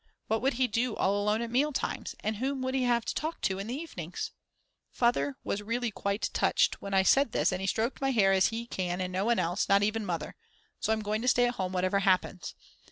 What 0.25 0.41
would 0.41 0.53
he 0.53 0.65
do 0.65 0.95
all 0.95 1.21
alone 1.21 1.43
at 1.43 1.51
meal 1.51 1.71
times, 1.71 2.15
and 2.21 2.37
whom 2.37 2.63
would 2.63 2.73
he 2.73 2.85
have 2.85 3.05
to 3.05 3.13
talk 3.13 3.39
to 3.41 3.59
in 3.59 3.67
the 3.67 3.75
evenings? 3.75 4.31
Father 4.89 5.37
was 5.43 5.61
really 5.61 5.91
quite 5.91 6.31
touched 6.33 6.81
when 6.81 6.95
I 6.95 7.03
said 7.03 7.33
this 7.33 7.51
and 7.51 7.61
he 7.61 7.67
stroked 7.67 8.01
my 8.01 8.09
hair 8.09 8.31
as 8.33 8.47
he 8.47 8.65
can 8.65 8.99
and 8.99 9.13
no 9.13 9.25
one 9.25 9.37
else, 9.37 9.69
not 9.69 9.83
even 9.83 10.03
Mother. 10.03 10.35
So 10.79 10.91
I'm 10.91 11.03
going 11.03 11.21
to 11.21 11.27
stay 11.27 11.47
at 11.49 11.53
home 11.53 11.71
whatever 11.71 11.99
happens. 11.99 12.55